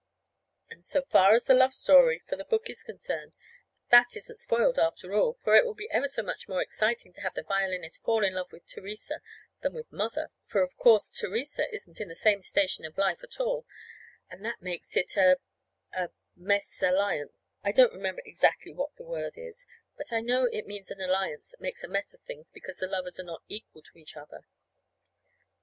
And 0.71 0.83
so 0.83 1.03
far 1.03 1.35
as 1.35 1.43
the 1.43 1.53
love 1.53 1.75
story 1.75 2.23
for 2.27 2.35
the 2.35 2.43
book 2.43 2.71
is 2.71 2.81
concerned, 2.81 3.35
that 3.91 4.15
isn't 4.17 4.39
spoiled, 4.39 4.79
after 4.79 5.13
all, 5.13 5.35
for 5.35 5.55
it 5.55 5.63
will 5.63 5.75
be 5.75 5.91
ever 5.91 6.07
so 6.07 6.23
much 6.23 6.47
more 6.47 6.59
exciting 6.59 7.13
to 7.13 7.21
have 7.21 7.35
the 7.35 7.43
violinist 7.43 8.01
fall 8.01 8.23
in 8.23 8.33
love 8.33 8.51
with 8.51 8.65
Theresa 8.65 9.21
than 9.61 9.75
with 9.75 9.91
Mother, 9.91 10.31
for, 10.43 10.63
of 10.63 10.75
course, 10.75 11.11
Theresa 11.11 11.71
isn't 11.71 12.01
in 12.01 12.07
the 12.07 12.15
same 12.15 12.41
station 12.41 12.83
of 12.83 12.97
life 12.97 13.23
at 13.23 13.39
all, 13.39 13.67
and 14.27 14.43
that 14.43 14.59
makes 14.63 14.97
it 14.97 15.15
a 15.17 15.37
a 15.93 16.09
mess 16.35 16.81
alliance. 16.81 17.33
(I 17.63 17.71
don't 17.71 17.93
remember 17.93 18.23
exactly 18.25 18.73
what 18.73 18.95
that 18.95 19.03
word 19.03 19.37
is; 19.37 19.67
but 19.97 20.11
I 20.11 20.19
know 20.21 20.45
it 20.51 20.65
means 20.65 20.89
an 20.89 20.99
alliance 20.99 21.49
that 21.51 21.61
makes 21.61 21.83
a 21.83 21.87
mess 21.87 22.11
of 22.15 22.21
things 22.21 22.49
because 22.49 22.77
the 22.79 22.87
lovers 22.87 23.19
are 23.19 23.23
not 23.23 23.43
equal 23.47 23.83
to 23.83 23.97
each 23.99 24.17
other.) 24.17 24.45